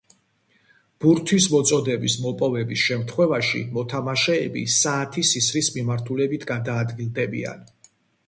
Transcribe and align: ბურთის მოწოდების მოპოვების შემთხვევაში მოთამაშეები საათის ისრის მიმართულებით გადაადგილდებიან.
ბურთის 1.03 1.47
მოწოდების 1.55 2.13
მოპოვების 2.21 2.85
შემთხვევაში 2.85 3.61
მოთამაშეები 3.77 4.63
საათის 4.79 5.33
ისრის 5.43 5.69
მიმართულებით 5.77 6.47
გადაადგილდებიან. 6.53 7.65